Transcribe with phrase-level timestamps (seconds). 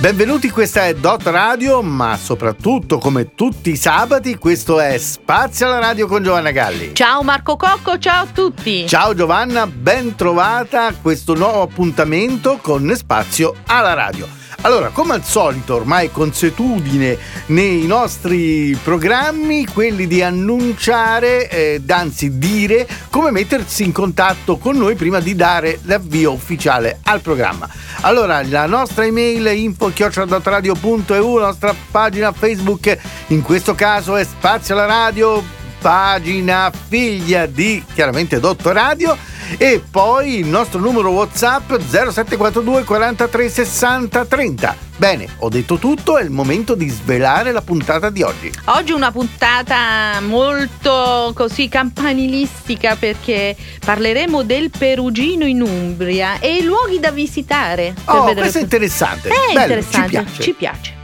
[0.00, 5.80] Benvenuti, questa è Dot Radio, ma soprattutto come tutti i sabati questo è Spazio alla
[5.80, 6.94] Radio con Giovanna Galli.
[6.94, 8.86] Ciao Marco Cocco, ciao a tutti.
[8.86, 14.28] Ciao Giovanna, ben trovata a questo nuovo appuntamento con Spazio alla Radio.
[14.62, 17.16] Allora, come al solito, ormai consuetudine
[17.46, 24.96] nei nostri programmi, quelli di annunciare, eh, anzi dire, come mettersi in contatto con noi
[24.96, 27.68] prima di dare l'avvio ufficiale al programma.
[28.00, 32.98] Allora, la nostra email info-radio.eu, la nostra pagina Facebook,
[33.28, 35.40] in questo caso è Spazio alla Radio,
[35.80, 39.16] pagina figlia di chiaramente Dottor Radio
[39.56, 44.76] e poi il nostro numero WhatsApp 0742 43 60 30.
[44.96, 48.52] Bene, ho detto tutto, è il momento di svelare la puntata di oggi.
[48.64, 56.98] Oggi una puntata molto così campanilistica perché parleremo del Perugino in Umbria e i luoghi
[56.98, 57.94] da visitare.
[58.06, 59.28] Oh, questo è interessante.
[59.28, 60.42] È Bello, interessante, ci piace.
[60.42, 60.97] Ci piace.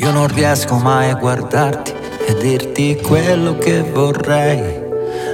[0.00, 1.92] Io non riesco mai a guardarti
[2.26, 4.80] e dirti quello che vorrei.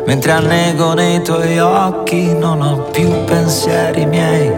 [0.06, 4.53] Mentre annego nei tuoi occhi non ho più pensieri miei.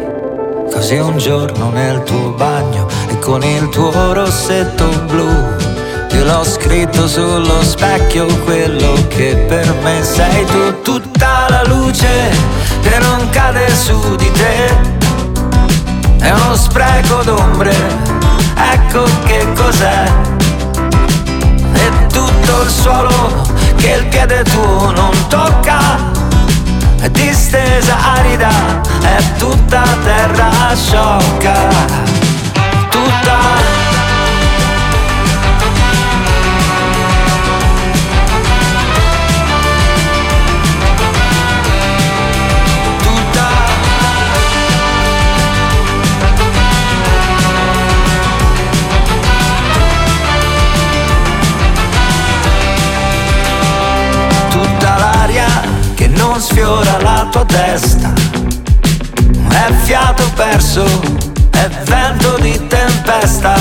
[0.73, 5.75] Così un giorno nel tuo bagno e con il tuo rossetto blu
[6.17, 10.81] io l'ho scritto sullo specchio quello che per me sei tu.
[10.83, 12.31] Tutta la luce
[12.81, 14.95] che non cade su di te
[16.21, 17.75] è uno spreco d'ombre,
[18.57, 20.05] ecco che cos'è.
[21.73, 25.79] E tutto il suolo che il piede tuo non tocca,
[27.01, 31.55] è distesa arida, è tutta terra sciocca.
[32.91, 33.56] Tutta
[56.37, 58.13] non sfiora la tua testa.
[59.49, 60.85] È fiato perso,
[61.51, 63.55] è vento di tempesta.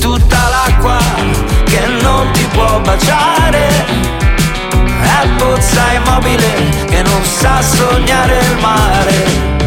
[0.00, 0.98] Tutta l'acqua
[1.64, 3.66] che non ti può baciare.
[5.02, 9.59] È pozza immobile che non sa sognare il mare.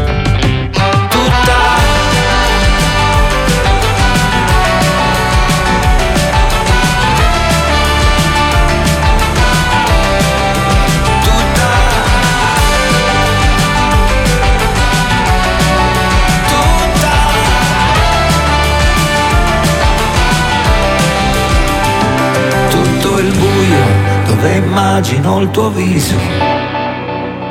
[24.56, 26.16] Immagino il tuo viso.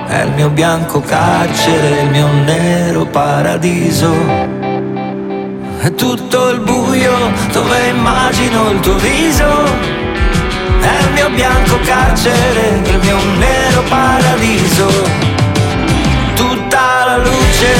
[0.06, 4.12] È il mio bianco carcere il mio nero paradiso.
[5.78, 7.12] È tutto il buio
[7.50, 9.64] dove immagino il tuo viso.
[10.80, 14.86] È il mio bianco carcere, il mio nero paradiso.
[16.34, 17.72] Tutta la luce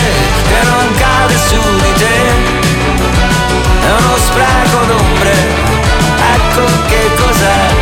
[0.48, 2.20] che non cade su di te.
[3.86, 5.34] È uno spreco d'ombre,
[6.34, 7.81] ecco che cos'è.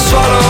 [0.00, 0.49] E tutto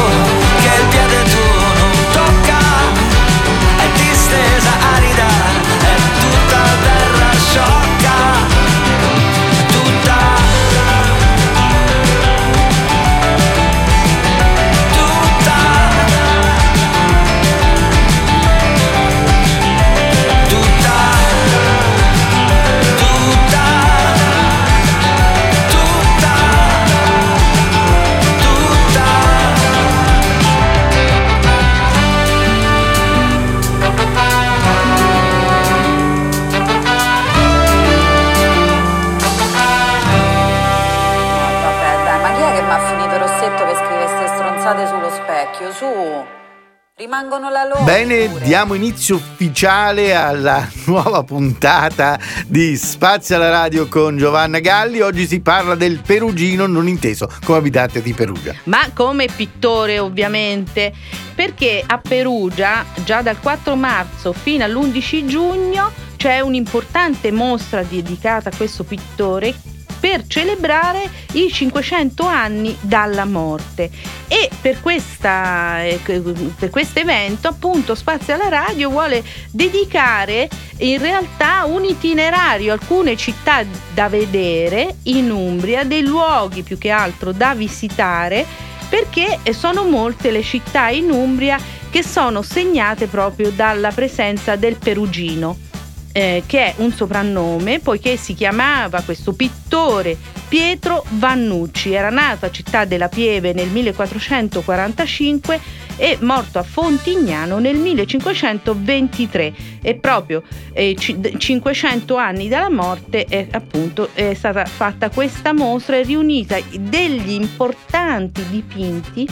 [47.20, 47.84] rimangono la loro.
[47.84, 48.44] Bene, pure.
[48.44, 55.00] diamo inizio ufficiale alla nuova puntata di Spazio alla Radio con Giovanna Galli.
[55.00, 58.54] Oggi si parla del Perugino non inteso come abitante di Perugia.
[58.64, 60.92] Ma come pittore ovviamente,
[61.34, 68.56] perché a Perugia già dal 4 marzo fino all'11 giugno c'è un'importante mostra dedicata a
[68.56, 69.54] questo pittore
[70.00, 73.90] per celebrare i 500 anni dalla morte.
[74.26, 80.48] E per, questa, eh, per questo evento, appunto, Spazio alla Radio vuole dedicare
[80.78, 83.62] in realtà un itinerario, alcune città
[83.92, 88.46] da vedere in Umbria, dei luoghi più che altro da visitare,
[88.88, 91.58] perché sono molte le città in Umbria
[91.90, 95.68] che sono segnate proprio dalla presenza del perugino
[96.12, 100.16] eh, che è un soprannome poiché si chiamava questo pittore
[100.48, 101.92] Pietro Vannucci.
[101.92, 105.60] Era nato a Città della Pieve nel 1445
[105.96, 109.52] e morto a Fontignano nel 1523
[109.82, 110.42] e proprio
[110.72, 117.32] eh, 500 anni dalla morte è, appunto, è stata fatta questa mostra e riunita degli
[117.32, 119.28] importanti dipinti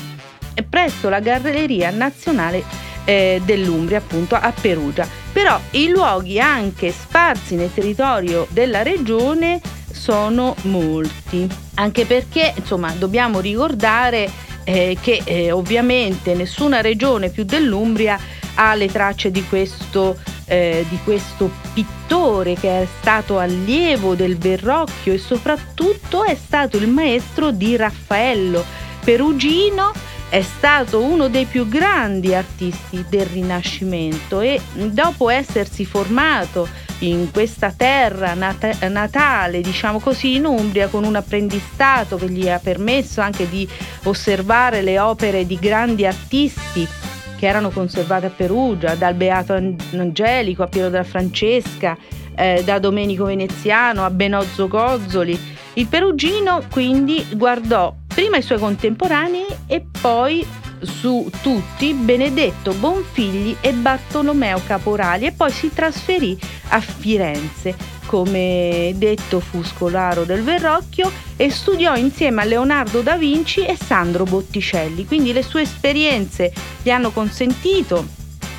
[0.68, 2.62] presso la Galleria Nazionale
[3.08, 5.08] eh, dell'Umbria, appunto a Perugia.
[5.32, 13.40] Però i luoghi anche sparsi nel territorio della regione sono molti, anche perché insomma dobbiamo
[13.40, 14.30] ricordare
[14.64, 18.20] eh, che eh, ovviamente nessuna regione più dell'Umbria
[18.56, 25.14] ha le tracce di questo, eh, di questo pittore che è stato allievo del Verrocchio
[25.14, 28.62] e soprattutto è stato il maestro di Raffaello
[29.02, 29.92] Perugino
[30.30, 36.68] è stato uno dei più grandi artisti del Rinascimento e dopo essersi formato
[37.00, 42.58] in questa terra nat- natale, diciamo così, in Umbria, con un apprendistato che gli ha
[42.58, 43.66] permesso anche di
[44.04, 46.86] osservare le opere di grandi artisti
[47.38, 51.96] che erano conservate a Perugia, dal Beato Angelico a Piero della Francesca,
[52.34, 55.38] eh, da Domenico Veneziano a Benozzo Gozzoli.
[55.74, 60.44] Il perugino quindi guardò prima i suoi contemporanei e poi
[60.80, 66.36] su tutti Benedetto Bonfigli e Bartolomeo Caporali e poi si trasferì
[66.70, 67.76] a Firenze.
[68.06, 74.24] Come detto fu scolaro del Verrocchio e studiò insieme a Leonardo da Vinci e Sandro
[74.24, 78.04] Botticelli, quindi le sue esperienze gli hanno consentito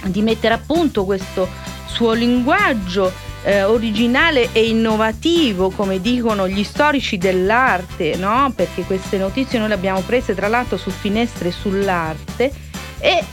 [0.05, 1.49] di mettere a punto questo
[1.85, 3.11] suo linguaggio
[3.49, 8.53] eh, originale e innovativo, come dicono gli storici dell'arte, no?
[8.55, 12.51] perché queste notizie noi le abbiamo prese tra l'altro su finestre sull'arte,
[12.99, 13.23] e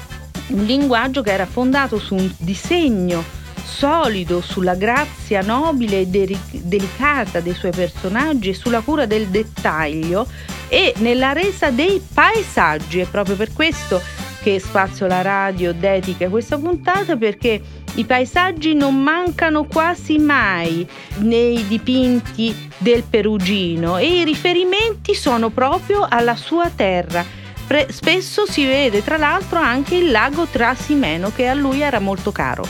[0.48, 3.22] un linguaggio che era fondato su un disegno
[3.62, 10.26] solido, sulla grazia nobile e de- delicata dei suoi personaggi e sulla cura del dettaglio
[10.68, 13.00] e nella resa dei paesaggi.
[13.00, 14.00] È proprio per questo
[14.46, 17.60] che Spazio la Radio dedica questa puntata perché
[17.94, 26.06] i paesaggi non mancano quasi mai nei dipinti del Perugino e i riferimenti sono proprio
[26.08, 27.24] alla sua terra.
[27.66, 32.30] Pre- spesso si vede tra l'altro anche il lago Trasimeno che a lui era molto
[32.30, 32.64] caro.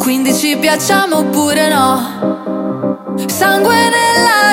[0.00, 3.14] Quindi ci piacciamo oppure no?
[3.26, 4.43] Sangue nella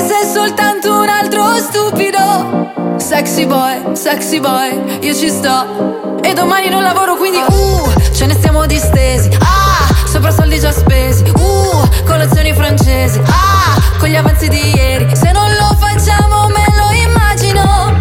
[0.00, 2.96] anche se è soltanto un altro stupido.
[2.96, 6.18] Sexy boy, sexy boy, io ci sto.
[6.22, 9.28] E domani non lavoro quindi uh, ce ne stiamo distesi.
[9.40, 11.24] Ah, sopra soldi già spesi.
[11.36, 13.20] Uh, colazioni francesi.
[13.26, 15.08] Ah, con gli avanzi di ieri.
[15.14, 17.92] Se non lo facciamo me lo immagino.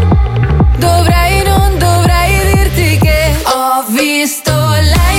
[0.77, 5.19] Dovrei, non dovrei dirti che Ho visto lei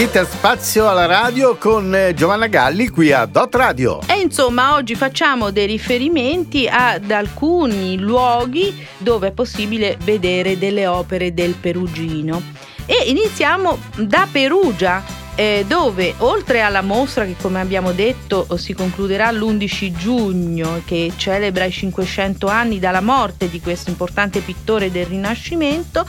[0.00, 4.00] a spazio alla radio con eh, Giovanna Galli qui a Dot Radio.
[4.06, 11.34] E insomma oggi facciamo dei riferimenti ad alcuni luoghi dove è possibile vedere delle opere
[11.34, 12.40] del Perugino.
[12.86, 15.04] E iniziamo da Perugia,
[15.34, 21.66] eh, dove oltre alla mostra che come abbiamo detto si concluderà l'11 giugno, che celebra
[21.66, 26.06] i 500 anni dalla morte di questo importante pittore del Rinascimento,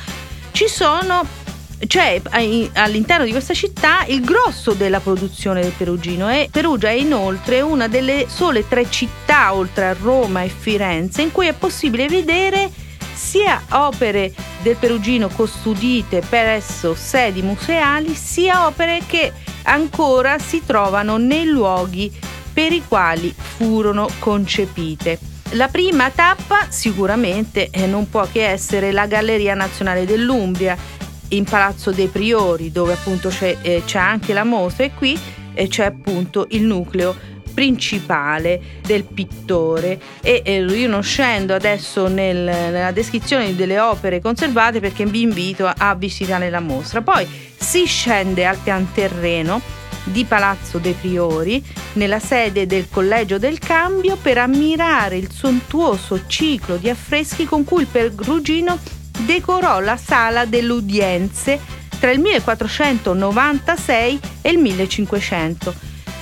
[0.52, 1.26] ci sono
[2.30, 7.62] ai- all'interno di questa città il grosso della produzione del Perugino e Perugia è inoltre
[7.62, 12.70] una delle sole tre città oltre a Roma e Firenze in cui è possibile vedere
[13.14, 19.32] sia opere del Perugino custodite presso sedi museali sia opere che
[19.64, 22.12] ancora si trovano nei luoghi
[22.54, 25.20] per i quali furono concepite.
[25.56, 30.78] La prima tappa sicuramente eh, non può che essere la Galleria Nazionale dell'Umbria
[31.32, 35.18] in Palazzo dei Priori dove appunto c'è, eh, c'è anche la mostra e qui
[35.54, 37.16] eh, c'è appunto il nucleo
[37.54, 40.00] principale del pittore.
[40.22, 45.72] E eh, io non scendo adesso nel- nella descrizione delle opere conservate perché vi invito
[45.74, 47.02] a, visitare la mostra.
[47.02, 49.62] Poi si scende al pian terreno
[50.04, 56.78] di Palazzo dei Priori nella sede del Collegio del Cambio per ammirare il sontuoso ciclo
[56.78, 58.80] di affreschi con cui il Perugino
[59.26, 61.60] decorò la sala delle udienze
[62.00, 65.74] tra il 1496 e il 1500.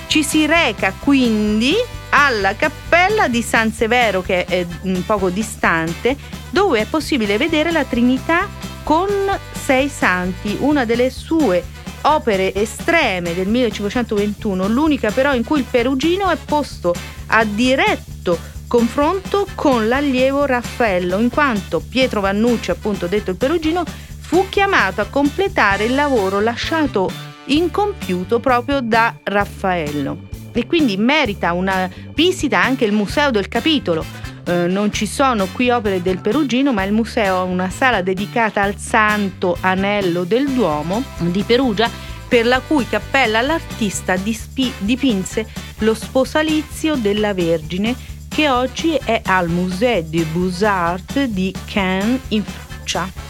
[0.06, 1.74] Ci si reca quindi
[2.10, 6.16] alla cappella di San Severo che è un poco distante
[6.50, 8.48] dove è possibile vedere la Trinità
[8.82, 9.08] con
[9.52, 11.62] sei santi, una delle sue
[12.02, 16.94] opere estreme del 1521, l'unica però in cui il Perugino è posto
[17.26, 18.38] a diretto
[18.70, 23.82] confronto con l'allievo Raffaello, in quanto Pietro Vannucci, appunto detto il Perugino,
[24.20, 27.10] fu chiamato a completare il lavoro lasciato
[27.46, 30.28] incompiuto proprio da Raffaello.
[30.52, 34.04] E quindi merita una visita anche il Museo del Capitolo.
[34.44, 38.62] Eh, non ci sono qui opere del Perugino, ma il museo ha una sala dedicata
[38.62, 41.90] al Santo Anello del Duomo di Perugia,
[42.28, 45.48] per la cui cappella l'artista dispi- dipinse
[45.78, 53.29] lo sposalizio della Vergine che oggi è al Musée des Beaux-Arts di Cannes in Francia.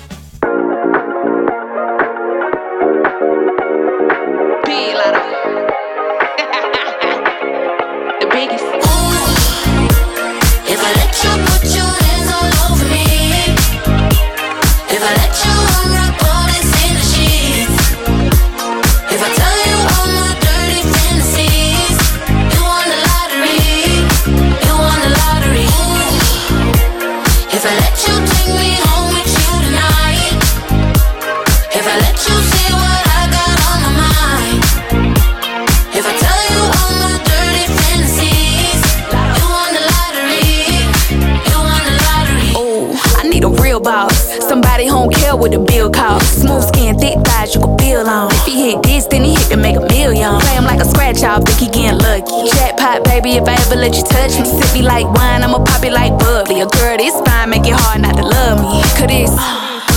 [51.30, 52.50] Off, think he getting lucky.
[52.50, 54.44] Jackpot, baby, if I ever let you touch me.
[54.44, 56.60] Sip me like wine, I'ma pop it like bubbly.
[56.60, 58.82] A girl this fine, make it hard not to love me.
[58.98, 59.30] Could this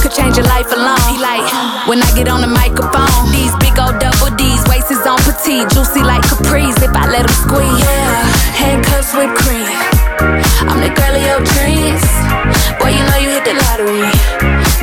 [0.01, 1.01] could change your life alone.
[1.09, 1.41] He like
[1.89, 3.33] when I get on the microphone.
[3.33, 6.77] These big old double D's, waist is on petite, juicy like capris.
[6.85, 9.65] If I let him squeeze, yeah, handcuffs with cream.
[10.69, 12.05] I'm the girl of your dreams.
[12.77, 14.11] Boy, you know you hit the lottery.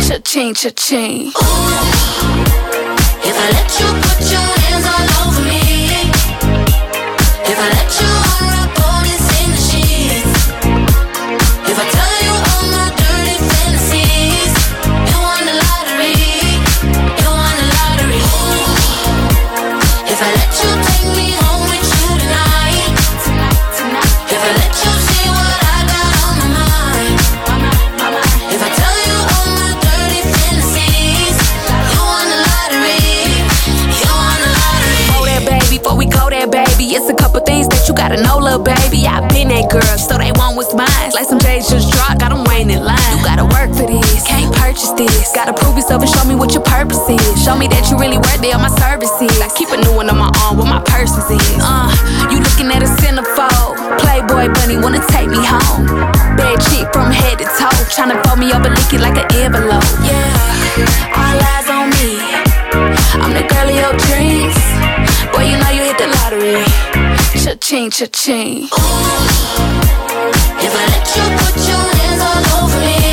[0.02, 1.30] Cha-ching, cha-ching.
[3.22, 5.79] If I let you put your hands all over me,
[7.62, 8.49] I let you
[45.06, 45.32] this.
[45.32, 47.22] Gotta prove yourself and show me what your purpose is.
[47.40, 49.32] Show me that you really worth it on my services.
[49.40, 51.28] I keep a new one on my arm, what my purse is.
[51.60, 51.88] Uh,
[52.32, 53.78] you looking at a centerfold.
[54.00, 55.86] Playboy bunny wanna take me home.
[56.36, 59.28] Bad chick from head to toe, tryna fold me up and lick it like an
[59.40, 59.86] envelope.
[60.04, 62.20] Yeah, all eyes on me.
[63.20, 64.58] I'm the girl of your dreams.
[65.32, 66.64] Boy, you know you hit the lottery
[67.40, 68.64] cha-ching, cha-ching.
[68.64, 68.68] Ooh,
[70.60, 73.09] if I let you put your hands all over me.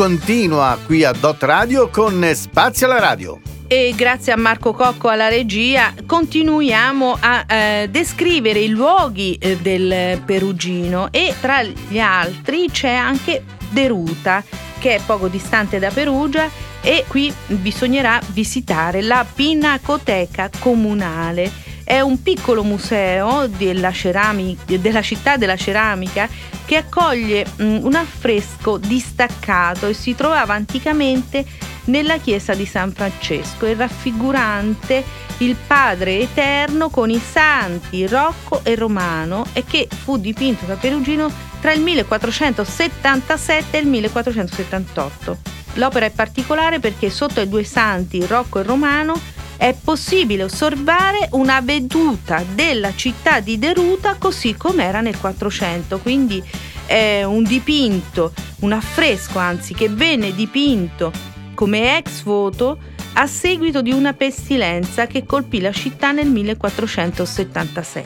[0.00, 5.28] Continua qui a Dot Radio con Spazio alla Radio e grazie a Marco Cocco alla
[5.28, 12.94] regia continuiamo a eh, descrivere i luoghi eh, del Perugino e tra gli altri c'è
[12.94, 14.42] anche Deruta
[14.78, 16.48] che è poco distante da Perugia
[16.80, 21.52] e qui bisognerà visitare la Pinacoteca Comunale.
[21.84, 26.26] È un piccolo museo della, ceramica, della città della ceramica
[26.70, 31.44] che accoglie mm, un affresco distaccato e si trovava anticamente
[31.86, 35.02] nella chiesa di San Francesco e raffigurante
[35.38, 41.28] il Padre Eterno con i santi Rocco e Romano e che fu dipinto da Perugino
[41.60, 45.38] tra il 1477 e il 1478.
[45.72, 49.20] L'opera è particolare perché sotto ai due santi Rocco e Romano
[49.60, 56.42] è possibile osservare una veduta della città di Deruta così come era nel 400, quindi
[56.90, 61.12] è un dipinto, un affresco anzi che venne dipinto
[61.54, 62.78] come ex voto
[63.12, 68.04] a seguito di una pestilenza che colpì la città nel 1476.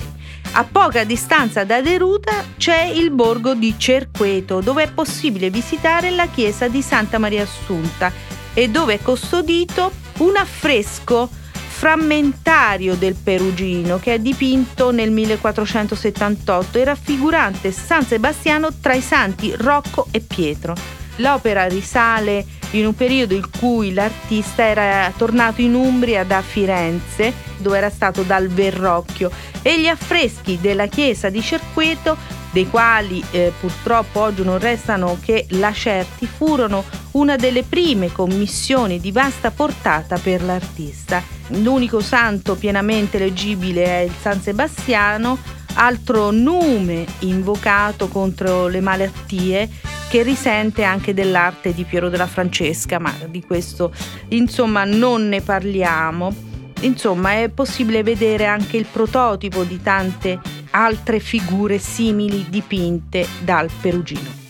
[0.52, 6.26] A poca distanza da Deruta c'è il borgo di Cerqueto, dove è possibile visitare la
[6.28, 8.12] chiesa di Santa Maria Assunta
[8.52, 11.30] e dove è custodito un affresco
[11.76, 19.52] frammentario del Perugino che è dipinto nel 1478 e raffigurante San Sebastiano tra i santi
[19.56, 20.74] Rocco e Pietro.
[21.16, 27.76] L'opera risale in un periodo in cui l'artista era tornato in Umbria da Firenze, dove
[27.76, 32.16] era stato dal Verrocchio, e gli affreschi della chiesa di Cerqueto
[32.54, 39.10] dei quali eh, purtroppo oggi non restano che lacerti, furono una delle prime commissioni di
[39.10, 41.20] vasta portata per l'artista.
[41.48, 45.36] L'unico santo pienamente leggibile è il San Sebastiano,
[45.74, 49.68] altro nume invocato contro le malattie
[50.08, 53.92] che risente anche dell'arte di Piero della Francesca, ma di questo
[54.28, 56.52] insomma non ne parliamo.
[56.80, 60.38] Insomma, è possibile vedere anche il prototipo di tante
[60.76, 64.42] altre figure simili dipinte dal Perugino.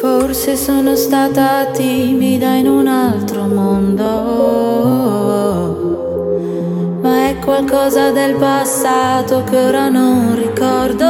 [0.00, 4.04] Forse sono stata timida in un altro mondo,
[7.02, 11.04] ma è qualcosa del passato che ora non ricordo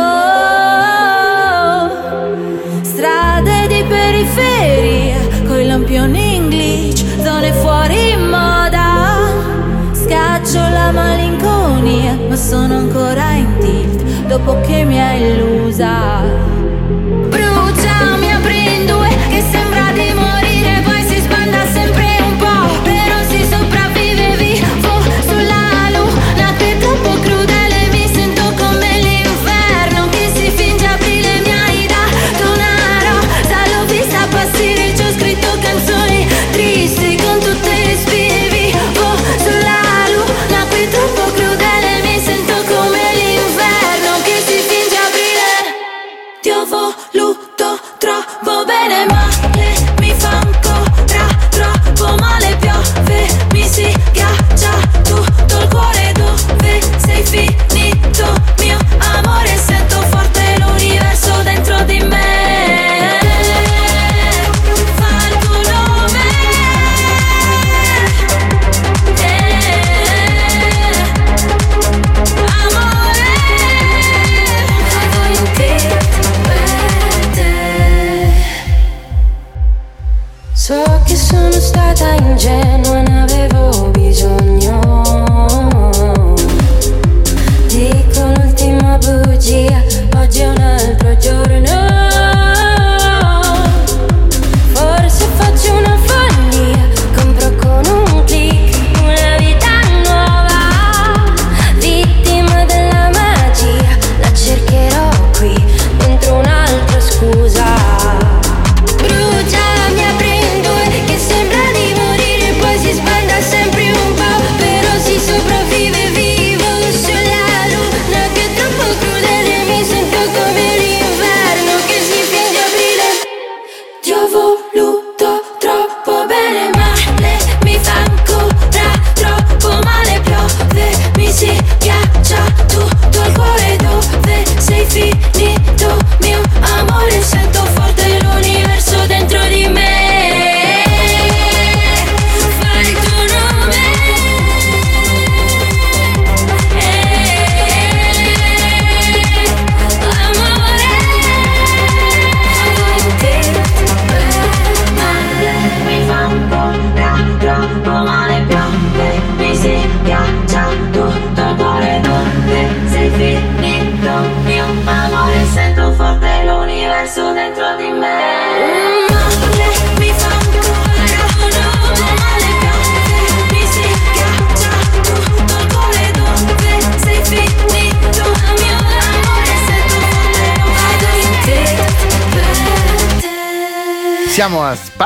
[2.82, 6.48] strade di periferia, coi lampioni in
[7.36, 9.28] glitch, zone fuori moda.
[9.92, 16.15] Scaccio la malinconia, ma sono ancora in tilt dopo che mi hai illusa.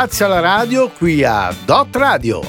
[0.00, 2.40] Spazio alla Radio qui a Dot Radio.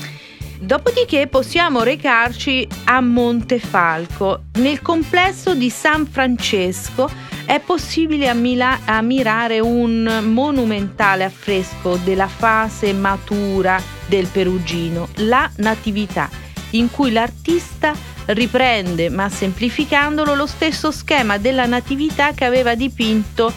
[0.57, 4.43] Dopodiché possiamo recarci a Montefalco.
[4.53, 7.09] Nel complesso di San Francesco
[7.45, 16.29] è possibile ammila- ammirare un monumentale affresco della fase matura del Perugino, la Natività,
[16.69, 17.93] in cui l'artista
[18.27, 23.51] riprende, ma semplificandolo, lo stesso schema della Natività che aveva dipinto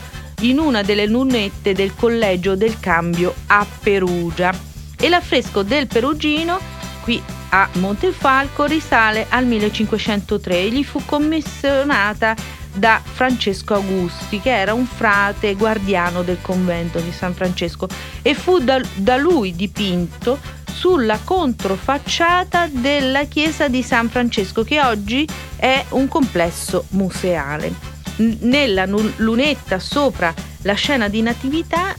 [0.44, 4.52] in una delle lunette del Collegio del Cambio a Perugia.
[4.96, 6.58] E l'affresco del Perugino
[7.02, 12.34] qui a Montefalco risale al 1503 e gli fu commissionata
[12.72, 17.86] da Francesco Augusti, che era un frate guardiano del convento di San Francesco,
[18.20, 20.38] e fu da, da lui dipinto
[20.70, 25.26] sulla controfacciata della chiesa di San Francesco, che oggi
[25.56, 27.93] è un complesso museale.
[28.16, 31.94] Nella lunetta sopra la scena di natività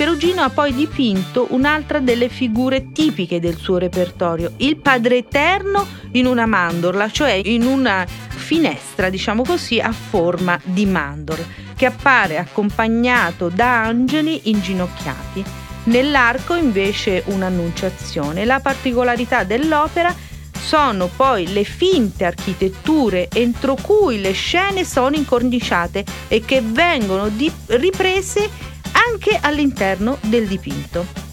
[0.00, 6.24] Perugino ha poi dipinto un'altra delle figure tipiche del suo repertorio, il Padre Eterno in
[6.24, 11.44] una mandorla, cioè in una finestra, diciamo così, a forma di mandorla,
[11.76, 15.44] che appare accompagnato da angeli inginocchiati.
[15.84, 18.46] Nell'arco invece un'annunciazione.
[18.46, 20.16] La particolarità dell'opera
[20.70, 27.50] sono poi le finte architetture entro cui le scene sono incorniciate e che vengono di-
[27.66, 28.48] riprese
[28.92, 31.29] anche all'interno del dipinto.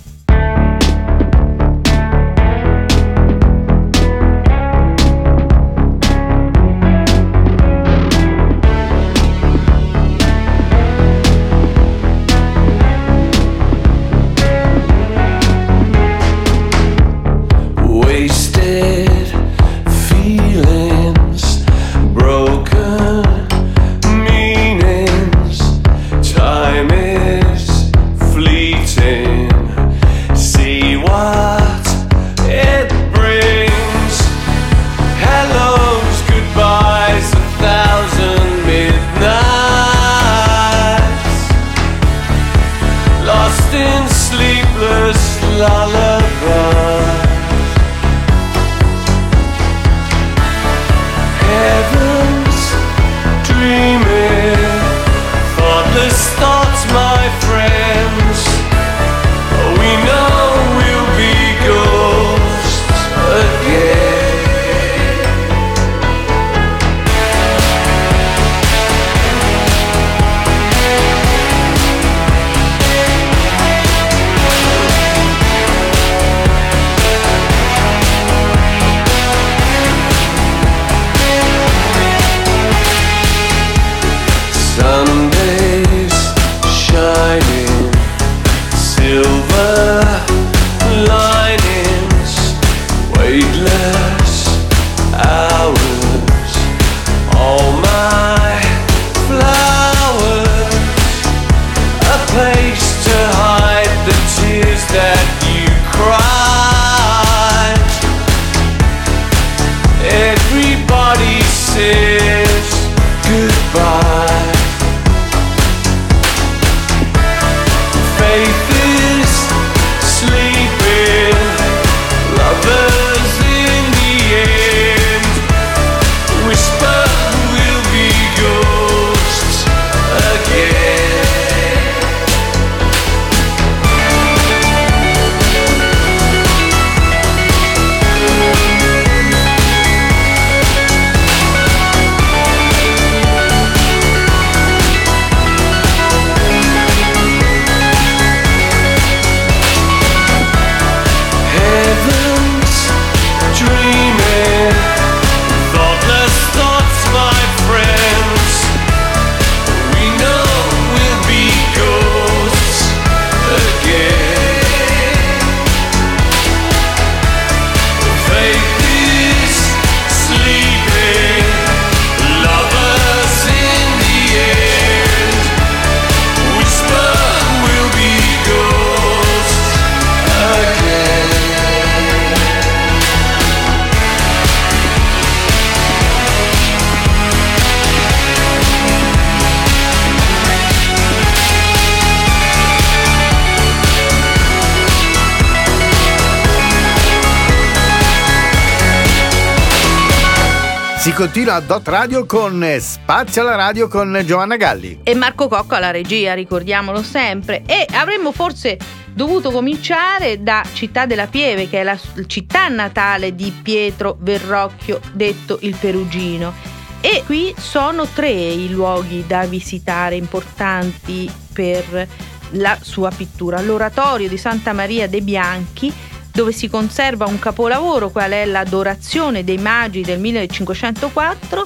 [201.07, 204.99] Si continua a Dot Radio con Spazio alla Radio con Giovanna Galli.
[205.03, 207.63] E Marco Cocco alla regia, ricordiamolo sempre.
[207.65, 208.77] E avremmo forse
[209.13, 215.59] dovuto cominciare da Città della Pieve, che è la città natale di Pietro Verrocchio, detto
[215.61, 216.53] il Perugino.
[216.99, 222.05] E qui sono tre i luoghi da visitare importanti per
[222.49, 223.61] la sua pittura.
[223.61, 225.89] L'oratorio di Santa Maria dei Bianchi,
[226.37, 231.65] dove si conserva un capolavoro qual è l'Adorazione dei Magi del 1504,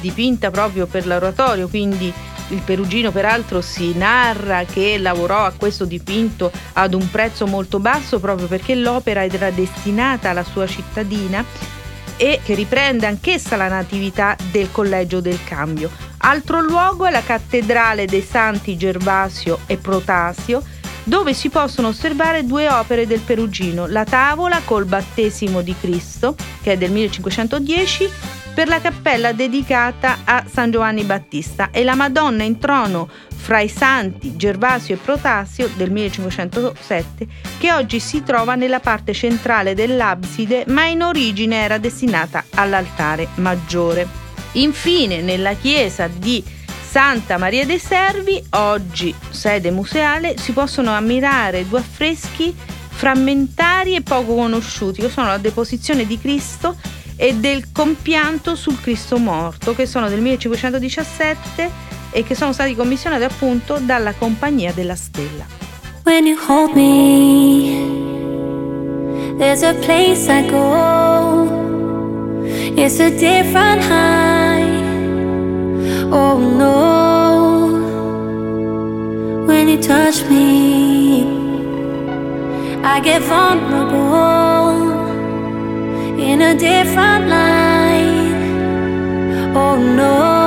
[0.00, 2.12] dipinta proprio per l'oratorio, quindi
[2.48, 8.18] il Perugino peraltro si narra che lavorò a questo dipinto ad un prezzo molto basso
[8.18, 11.44] proprio perché l'opera era destinata alla sua cittadina
[12.16, 15.88] e che riprende anch'essa la natività del Collegio del Cambio.
[16.16, 20.64] Altro luogo è la cattedrale dei Santi Gervasio e Protasio,
[21.04, 26.72] dove si possono osservare due opere del Perugino, la tavola col battesimo di Cristo, che
[26.72, 28.10] è del 1510,
[28.54, 33.68] per la cappella dedicata a San Giovanni Battista e la Madonna in trono fra i
[33.68, 37.26] santi Gervasio e Protasio del 1507
[37.58, 44.06] che oggi si trova nella parte centrale dell'abside ma in origine era destinata all'altare maggiore.
[44.52, 46.44] Infine nella chiesa di
[46.90, 52.52] Santa Maria dei Servi, oggi sede museale, si possono ammirare due affreschi
[52.88, 56.74] frammentari e poco conosciuti, che sono la deposizione di Cristo
[57.14, 61.70] e del compianto sul Cristo morto, che sono del 1517
[62.10, 65.46] e che sono stati commissionati appunto dalla Compagnia della Stella.
[66.02, 67.86] When you hold me,
[69.38, 71.46] there's a place I go.
[72.74, 74.49] It's a different high.
[76.12, 77.76] Oh no,
[79.46, 81.22] when you touch me,
[82.82, 84.90] I get vulnerable
[86.18, 88.34] in a different light.
[89.54, 90.39] Oh no.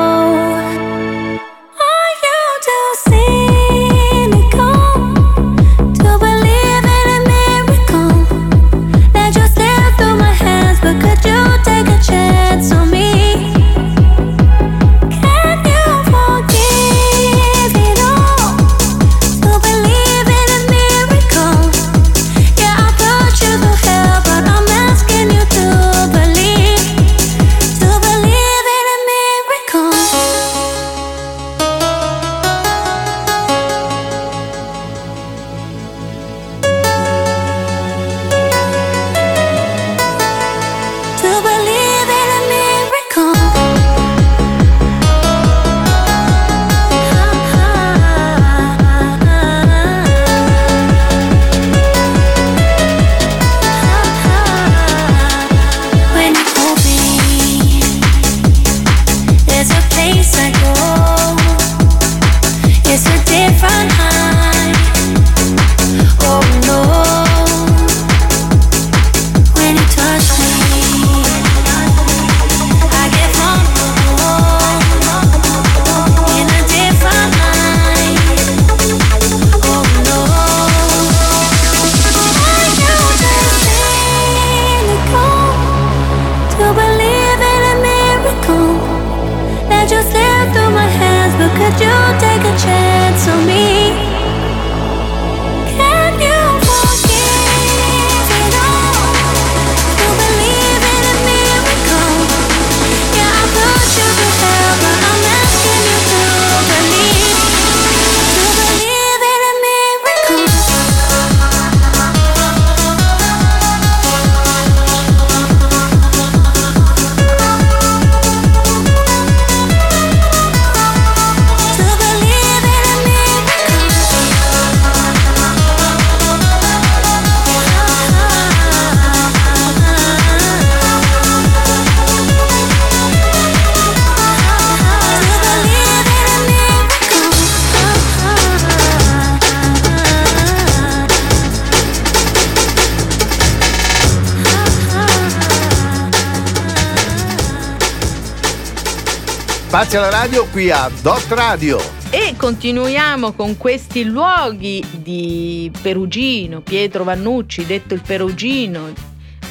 [149.84, 151.78] Spazio alla radio qui a Dot Radio.
[152.10, 158.94] E continuiamo con questi luoghi di Perugino, Pietro Vannucci, detto il Perugino,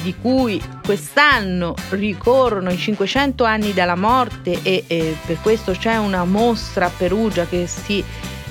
[0.00, 6.24] di cui quest'anno ricorrono i 500 anni dalla morte e eh, per questo c'è una
[6.24, 8.02] mostra a Perugia che si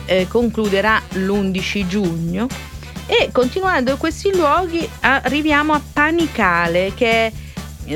[0.05, 2.47] eh, concluderà l'11 giugno.
[3.07, 7.31] E continuando questi luoghi arriviamo a Panicale che è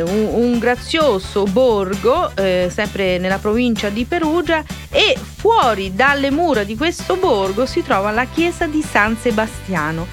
[0.01, 6.75] un, un grazioso borgo, eh, sempre nella provincia di Perugia, e fuori dalle mura di
[6.75, 10.07] questo borgo si trova la chiesa di San Sebastiano,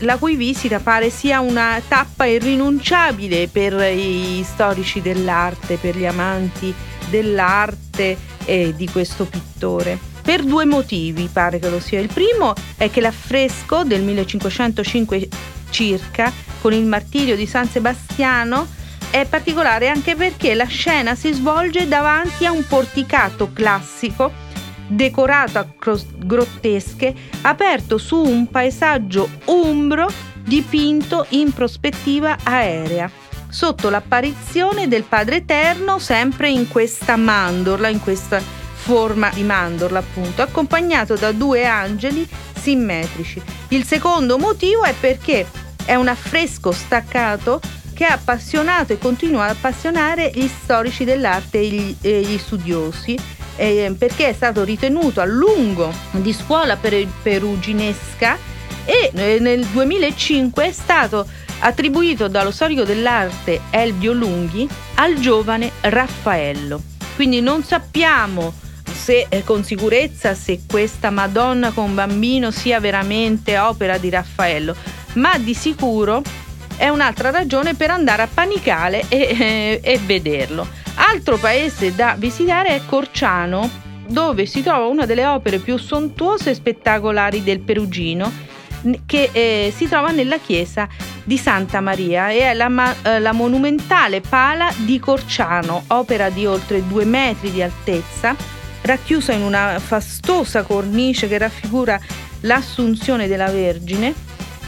[0.00, 6.74] la cui visita pare sia una tappa irrinunciabile per i storici dell'arte, per gli amanti
[7.08, 9.98] dell'arte e di questo pittore.
[10.22, 12.00] Per due motivi pare che lo sia.
[12.00, 15.28] Il primo è che l'affresco del 1505
[15.70, 18.66] circa, con il martirio di San Sebastiano,
[19.10, 24.44] è particolare anche perché la scena si svolge davanti a un porticato classico
[24.86, 30.08] decorato a cros- grottesche, aperto su un paesaggio umbro
[30.42, 33.10] dipinto in prospettiva aerea,
[33.48, 40.42] sotto l'apparizione del Padre Eterno sempre in questa mandorla, in questa forma di mandorla appunto,
[40.42, 43.42] accompagnato da due angeli simmetrici.
[43.68, 45.46] Il secondo motivo è perché
[45.84, 47.60] è un affresco staccato
[47.96, 53.18] che ha appassionato e continua ad appassionare gli storici dell'arte e gli, e gli studiosi
[53.56, 58.36] eh, perché è stato ritenuto a lungo di scuola per- peruginesca
[58.84, 61.26] e eh, nel 2005 è stato
[61.60, 66.82] attribuito dallo storico dell'arte Elvio Lunghi al giovane Raffaello.
[67.14, 68.52] Quindi non sappiamo
[68.92, 74.76] se eh, con sicurezza se questa Madonna con bambino sia veramente opera di Raffaello,
[75.14, 76.22] ma di sicuro
[76.76, 80.66] è un'altra ragione per andare a Panicale e, eh, e vederlo.
[80.96, 83.68] Altro paese da visitare è Corciano,
[84.06, 88.44] dove si trova una delle opere più sontuose e spettacolari del Perugino,
[89.04, 90.88] che eh, si trova nella chiesa
[91.24, 96.46] di Santa Maria e è la, ma- eh, la monumentale pala di Corciano, opera di
[96.46, 98.36] oltre due metri di altezza,
[98.82, 101.98] racchiusa in una fastosa cornice che raffigura
[102.40, 104.14] l'Assunzione della Vergine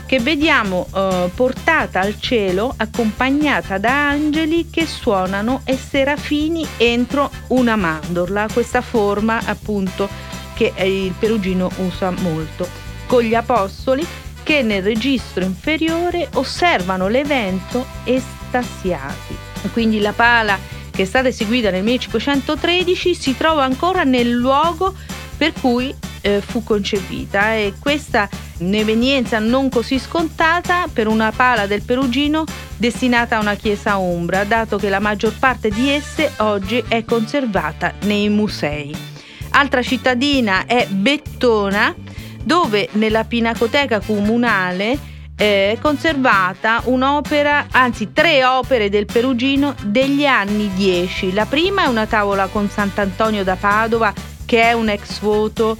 [0.09, 7.77] che vediamo eh, portata al cielo accompagnata da angeli che suonano e serafini entro una
[7.77, 10.09] mandorla, questa forma appunto
[10.55, 12.67] che eh, il perugino usa molto,
[13.05, 14.05] con gli apostoli
[14.43, 19.37] che nel registro inferiore osservano l'evento estasiati.
[19.75, 20.59] Quindi la pala
[20.91, 24.95] che è stata eseguita nel 1513 si trova ancora nel luogo
[25.37, 31.83] per cui eh, fu concepita e questa un'evenienza non così scontata per una pala del
[31.83, 32.45] Perugino
[32.77, 37.95] destinata a una chiesa umbra, dato che la maggior parte di esse oggi è conservata
[38.03, 38.95] nei musei.
[39.51, 41.95] Altra cittadina è Bettona,
[42.43, 50.71] dove nella pinacoteca comunale eh, è conservata un'opera, anzi tre opere del Perugino degli anni
[50.75, 51.33] 10.
[51.33, 54.13] La prima è una tavola con Sant'Antonio da Padova,
[54.45, 55.77] che è un ex voto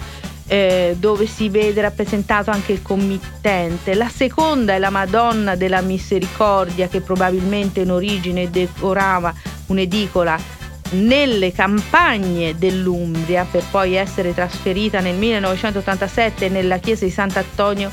[0.49, 3.93] eh, dove si vede rappresentato anche il committente.
[3.93, 9.33] La seconda è la Madonna della Misericordia che probabilmente in origine decorava
[9.67, 10.57] un'edicola
[10.91, 17.91] nelle campagne dell'Umbria per poi essere trasferita nel 1987 nella chiesa di Sant'Antonio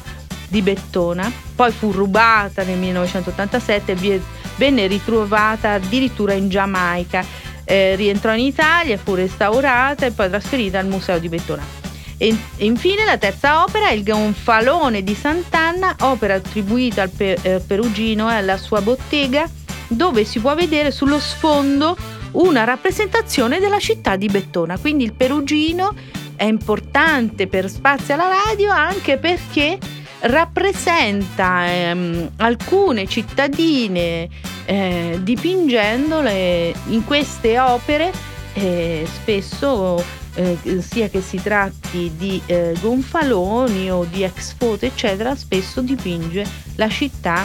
[0.48, 4.20] di Bettona, poi fu rubata nel 1987 e
[4.56, 7.22] venne ritrovata addirittura in Giamaica,
[7.64, 11.85] eh, rientrò in Italia, fu restaurata e poi trasferita al Museo di Bettona.
[12.18, 18.30] E infine la terza opera è il Gonfalone di Sant'Anna, opera attribuita al eh, Perugino
[18.30, 19.48] e alla sua bottega,
[19.88, 21.96] dove si può vedere sullo sfondo
[22.32, 24.78] una rappresentazione della città di Bettona.
[24.78, 25.94] Quindi il Perugino
[26.36, 29.78] è importante per Spazio alla Radio anche perché
[30.20, 34.28] rappresenta ehm, alcune cittadine
[34.64, 38.12] eh, dipingendole in queste opere
[38.54, 40.02] eh, spesso
[40.36, 46.46] eh, sia che si tratti di eh, gonfaloni o di ex foto eccetera spesso dipinge
[46.76, 47.44] la città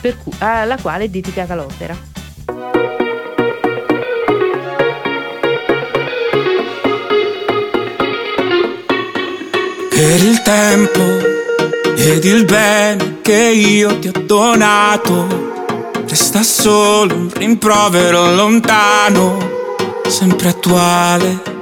[0.00, 1.96] cui, alla quale è dedicata l'opera.
[9.90, 11.00] Per il tempo
[11.96, 15.26] ed il bene che io ti ho donato,
[16.06, 19.36] resta solo un rimprovero lontano,
[20.06, 21.57] sempre attuale,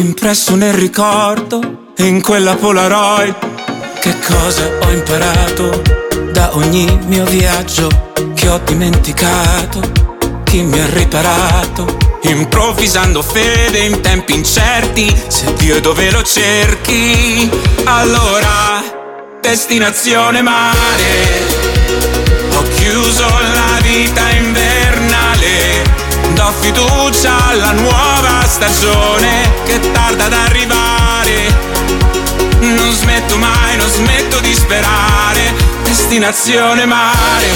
[0.00, 3.34] impresso nel ricordo in quella Polaroid.
[4.00, 5.82] Che cosa ho imparato
[6.32, 7.88] da ogni mio viaggio
[8.34, 9.80] che ho dimenticato?
[10.44, 11.98] Chi mi ha riparato?
[12.22, 17.50] Improvvisando fede in tempi incerti, se Dio è dove lo cerchi,
[17.84, 18.82] allora
[19.40, 21.68] destinazione mare.
[22.54, 24.79] Ho chiuso la vita invernale, do
[26.60, 31.68] fiducia alla nuova stagione che tarda ad arrivare.
[32.60, 37.48] Non smetto mai, non smetto di sperare, destinazione mare.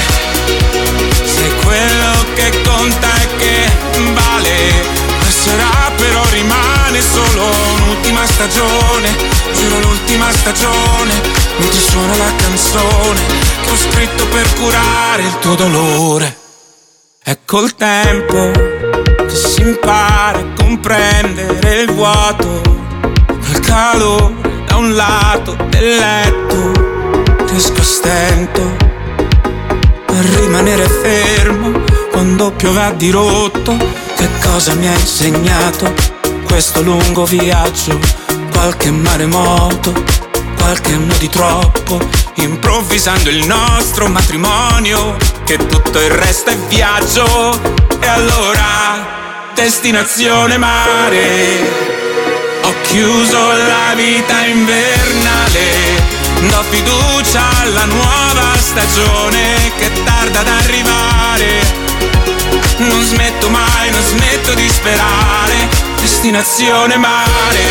[1.25, 3.71] Se quello che conta è che
[4.13, 4.87] vale,
[5.21, 7.45] passerà però rimane solo
[7.75, 9.15] un'ultima stagione,
[9.55, 11.13] giuro l'ultima stagione,
[11.59, 13.21] mentre suona la canzone
[13.63, 16.39] che ho scritto per curare il tuo dolore.
[17.23, 18.74] È col tempo
[19.35, 22.61] che si impara a comprendere il vuoto,
[23.27, 28.77] quel calore da un lato del letto, riesco a stento
[30.07, 31.73] a rimanere fermo
[32.13, 33.77] quando piove a dirotto.
[34.17, 35.93] Che cosa mi ha insegnato
[36.45, 37.99] questo lungo viaggio?
[38.53, 39.93] Qualche maremoto,
[40.59, 41.99] qualche anno di troppo,
[42.35, 47.83] improvvisando il nostro matrimonio, che tutto il resto è viaggio.
[47.99, 49.14] E allora,
[49.55, 51.23] destinazione mare.
[52.63, 55.67] Ho chiuso la vita invernale,
[56.49, 61.83] do fiducia alla nuova stagione che tarda ad arrivare.
[62.79, 65.69] Non smetto mai, non smetto di sperare,
[66.01, 67.65] destinazione mare.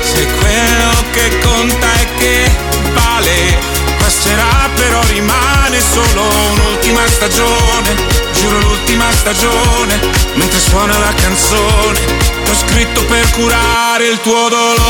[0.00, 2.50] Se quello che conta è che
[2.92, 3.58] vale,
[4.14, 7.96] passerà però rimane solo un'ultima stagione,
[8.32, 9.98] giuro l'ultima stagione,
[10.34, 11.98] mentre suona la canzone
[12.44, 14.82] che ho scritto per curare il tuo dolore.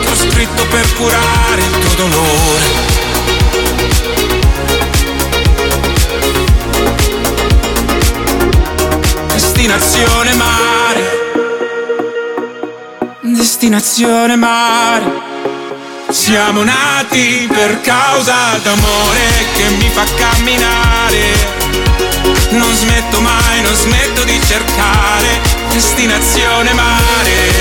[0.00, 2.92] Che ho scritto per curare il tuo dolore.
[9.32, 10.63] Destinazione mare.
[13.64, 15.10] Destinazione mare.
[16.10, 19.22] Siamo nati per causa d'amore
[19.56, 21.32] che mi fa camminare.
[22.50, 25.40] Non smetto mai, non smetto di cercare
[25.72, 27.52] destinazione mare.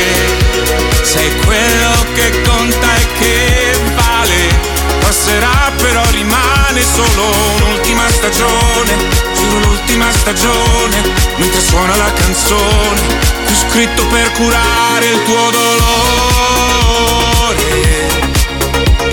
[1.04, 4.72] Sei quello che conta e che vale.
[5.00, 8.92] Passerà però rimane solo un'ultima stagione,
[9.60, 11.02] l'ultima stagione,
[11.38, 13.02] mentre suona la canzone
[13.46, 15.72] che ho scritto per curare il tuo dolore.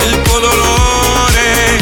[0.07, 1.77] Il tuo dolore,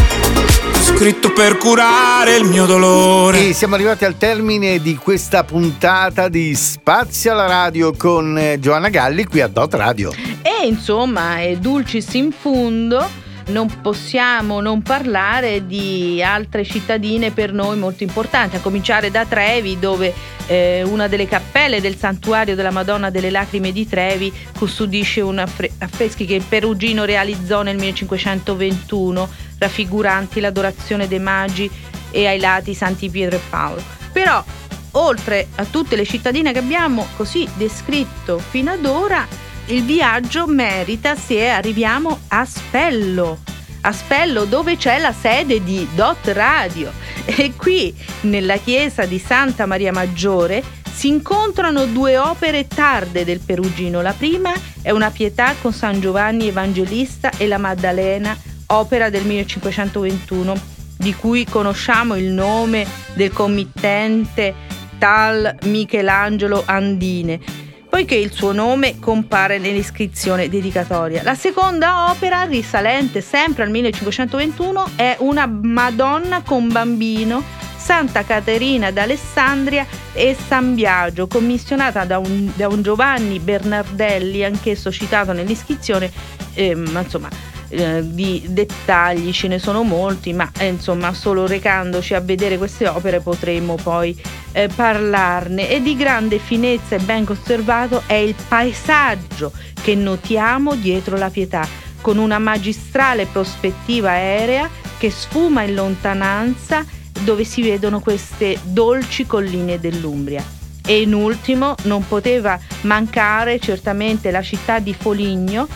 [0.73, 3.49] ho scritto per curare il mio dolore.
[3.49, 8.89] E siamo arrivati al termine di questa puntata di Spazio alla radio con eh, Giovanna
[8.89, 10.11] Galli qui a Dot Radio.
[10.41, 13.27] E insomma, è dulcis in fundo.
[13.49, 19.79] Non possiamo non parlare di altre cittadine per noi molto importanti, a cominciare da Trevi,
[19.79, 20.13] dove
[20.45, 25.71] eh, una delle cappelle del santuario della Madonna delle Lacrime di Trevi custodisce un affre-
[25.79, 31.69] affreschi che Perugino realizzò nel 1521, raffiguranti l'adorazione dei magi
[32.11, 33.81] e ai lati Santi Pietro e Paolo.
[34.11, 34.43] Però,
[34.91, 39.27] oltre a tutte le cittadine che abbiamo così descritto fino ad ora,
[39.69, 43.39] il viaggio merita se arriviamo a Spello.
[43.81, 46.91] A Spello dove c'è la sede di Dot Radio
[47.25, 54.01] e qui nella chiesa di Santa Maria Maggiore si incontrano due opere tarde del Perugino.
[54.01, 54.51] La prima
[54.81, 58.35] è una pietà con San Giovanni Evangelista e la Maddalena,
[58.67, 60.59] opera del 1521,
[60.97, 64.53] di cui conosciamo il nome del committente
[64.97, 67.67] tal Michelangelo Andine
[67.99, 71.21] poiché il suo nome compare nell'iscrizione dedicatoria.
[71.21, 77.43] La seconda opera, risalente sempre al 1521, è una Madonna con bambino,
[77.75, 85.33] Santa Caterina d'Alessandria e San Biagio, commissionata da un, da un Giovanni Bernardelli, anch'esso citato
[85.33, 86.09] nell'iscrizione,
[86.53, 87.27] eh, ma insomma
[87.69, 92.87] eh, di dettagli ce ne sono molti, ma eh, insomma solo recandoci a vedere queste
[92.87, 94.19] opere potremo poi
[94.51, 95.69] eh, parlarne.
[95.69, 99.51] E di grande finezza e ben conservato è il paesaggio
[99.81, 101.67] che notiamo dietro la pietà,
[102.01, 106.85] con una magistrale prospettiva aerea che sfuma in lontananza
[107.21, 110.43] dove si vedono queste dolci colline dell'Umbria.
[110.85, 115.67] E in ultimo non poteva mancare certamente la città di Foligno,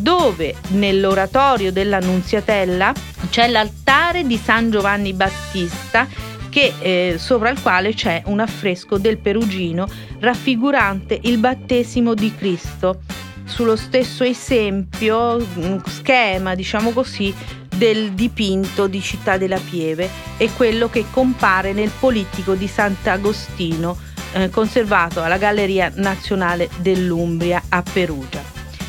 [0.00, 2.92] dove nell'oratorio dell'Annunziatella
[3.30, 6.06] c'è l'altare di San Giovanni Battista
[6.48, 9.88] che, eh, sopra il quale c'è un affresco del Perugino
[10.20, 13.00] raffigurante il battesimo di Cristo
[13.44, 15.38] sullo stesso esempio,
[15.86, 17.34] schema diciamo così,
[17.74, 23.96] del dipinto di Città della Pieve e quello che compare nel Polittico di Sant'Agostino
[24.32, 28.47] eh, conservato alla Galleria Nazionale dell'Umbria a Perugia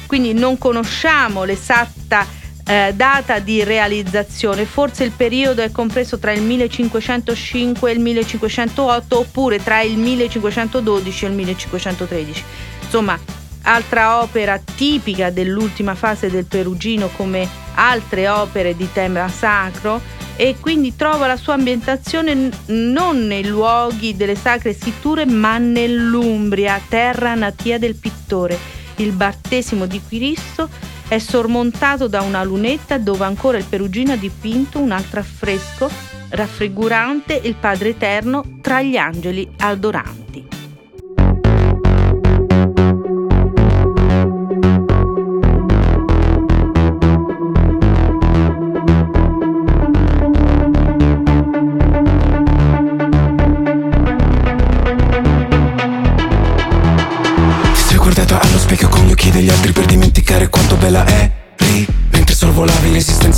[0.10, 2.26] quindi non conosciamo l'esatta
[2.66, 9.20] eh, data di realizzazione, forse il periodo è compreso tra il 1505 e il 1508
[9.20, 12.44] oppure tra il 1512 e il 1513.
[12.82, 13.20] Insomma,
[13.62, 20.02] altra opera tipica dell'ultima fase del Perugino come altre opere di tema sacro
[20.36, 27.36] e quindi trova la sua ambientazione non nei luoghi delle sacre scritture ma nell'Umbria, terra
[27.36, 28.79] natia del pittore.
[29.00, 30.70] Il battesimo di Quiristo
[31.08, 35.90] è sormontato da una lunetta dove ancora il Perugino ha dipinto un altro affresco
[36.30, 40.59] raffigurante il Padre Eterno tra gli angeli adoranti.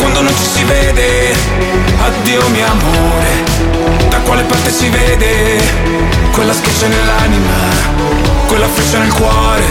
[0.00, 1.32] quando non ci si vede.
[2.02, 3.44] Addio mio amore
[4.08, 5.60] Da quale parte si vede?
[6.32, 7.52] Quella schiaccia nell'anima
[8.46, 9.64] Quella freccia nel cuore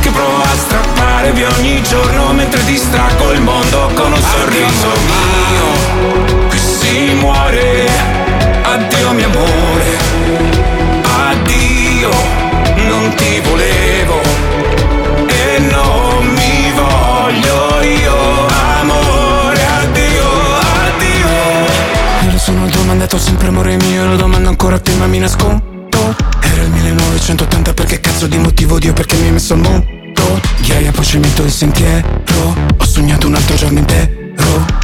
[0.00, 6.48] Che provo a strappare via ogni giorno Mentre distraggo il mondo con un sorriso mio.
[6.48, 7.86] Qui si muore.
[8.62, 9.98] Addio mio amore.
[11.30, 12.10] Addio,
[12.88, 14.20] non ti volevo
[15.26, 18.43] e non mi voglio io,
[23.14, 25.62] domandato sempre amore mio, lo domando ancora a te ma mi nascondo.
[26.40, 29.86] Era il 1980 perché cazzo di motivo Dio perché mi hai messo al mondo.
[30.60, 32.06] Ghiaia poi cemento il sentiero,
[32.76, 34.32] ho sognato un altro giorno intero.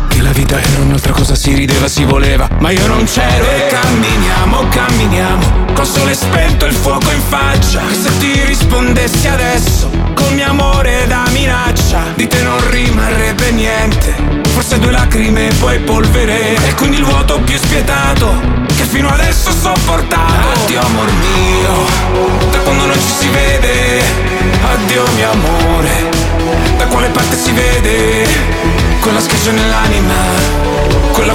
[0.08, 3.44] Che la vita era un'altra cosa, si rideva, si voleva, ma io non c'ero.
[3.44, 7.80] E camminiamo, camminiamo, col sole spento il fuoco in faccia.
[7.88, 12.02] E se ti rispondessi adesso, col mio amore da minaccia.
[12.14, 14.14] Di te non rimarrebbe niente,
[14.50, 16.56] forse due lacrime e poi polvere.
[16.66, 20.62] E quindi il vuoto più spietato, che fino adesso ho sopportato.
[20.62, 24.02] Addio amor mio, da quando non ci si vede.
[24.72, 26.10] Addio mio amore,
[26.76, 28.28] da quale parte si vede?
[29.00, 30.14] Quella schiaccia nell'anima,
[31.12, 31.34] quella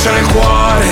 [0.00, 0.88] Freccia nel cuore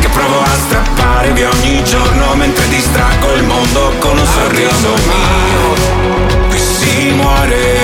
[0.00, 6.48] Che provo a strappare via ogni giorno Mentre distraggo il mondo con un sorriso mio.
[6.48, 7.83] Qui si muore